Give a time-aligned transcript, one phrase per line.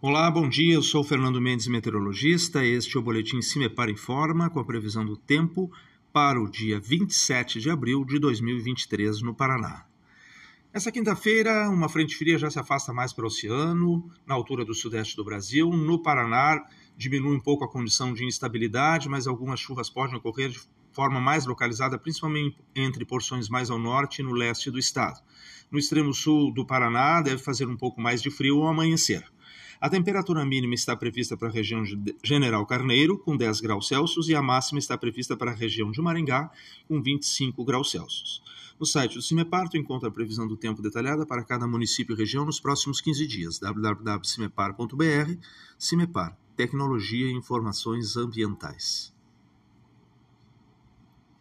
[0.00, 0.74] Olá, bom dia.
[0.74, 2.64] Eu sou Fernando Mendes, meteorologista.
[2.64, 5.72] Este é o boletim Cimepar Informa com a previsão do tempo
[6.12, 9.86] para o dia 27 de abril de 2023 no Paraná.
[10.72, 14.72] Essa quinta-feira, uma frente fria já se afasta mais para o oceano, na altura do
[14.72, 15.68] sudeste do Brasil.
[15.70, 16.64] No Paraná,
[16.96, 20.60] diminui um pouco a condição de instabilidade, mas algumas chuvas podem ocorrer de
[20.92, 25.20] forma mais localizada, principalmente entre porções mais ao norte e no leste do estado.
[25.72, 29.28] No extremo sul do Paraná, deve fazer um pouco mais de frio ao amanhecer.
[29.80, 34.28] A temperatura mínima está prevista para a região de General Carneiro, com 10 graus Celsius,
[34.28, 36.50] e a máxima está prevista para a região de Maringá,
[36.88, 38.42] com 25 graus Celsius.
[38.78, 42.18] No site do CIMEPAR, tu encontra a previsão do tempo detalhada para cada município e
[42.18, 43.58] região nos próximos 15 dias.
[43.60, 45.36] www.cimepar.br
[45.78, 49.16] CIMEPAR Tecnologia e Informações Ambientais.